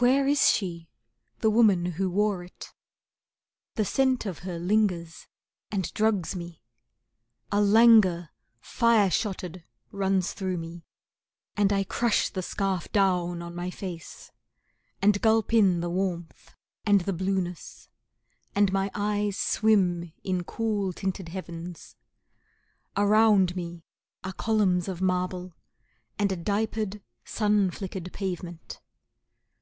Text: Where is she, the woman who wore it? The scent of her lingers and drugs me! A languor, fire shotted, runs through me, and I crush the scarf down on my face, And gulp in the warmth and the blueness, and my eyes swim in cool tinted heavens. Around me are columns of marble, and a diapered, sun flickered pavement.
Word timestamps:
Where 0.00 0.28
is 0.28 0.52
she, 0.52 0.86
the 1.40 1.50
woman 1.50 1.84
who 1.84 2.08
wore 2.08 2.44
it? 2.44 2.72
The 3.74 3.84
scent 3.84 4.26
of 4.26 4.40
her 4.40 4.56
lingers 4.56 5.26
and 5.72 5.92
drugs 5.92 6.36
me! 6.36 6.62
A 7.50 7.60
languor, 7.60 8.28
fire 8.60 9.10
shotted, 9.10 9.64
runs 9.90 10.34
through 10.34 10.56
me, 10.56 10.84
and 11.56 11.72
I 11.72 11.82
crush 11.82 12.28
the 12.28 12.42
scarf 12.42 12.88
down 12.92 13.42
on 13.42 13.56
my 13.56 13.70
face, 13.72 14.30
And 15.02 15.20
gulp 15.20 15.52
in 15.52 15.80
the 15.80 15.90
warmth 15.90 16.54
and 16.86 17.00
the 17.00 17.12
blueness, 17.12 17.88
and 18.54 18.72
my 18.72 18.92
eyes 18.94 19.36
swim 19.36 20.12
in 20.22 20.44
cool 20.44 20.92
tinted 20.92 21.30
heavens. 21.30 21.96
Around 22.96 23.56
me 23.56 23.82
are 24.22 24.32
columns 24.32 24.86
of 24.86 25.02
marble, 25.02 25.54
and 26.20 26.30
a 26.30 26.36
diapered, 26.36 27.02
sun 27.24 27.72
flickered 27.72 28.12
pavement. 28.12 28.80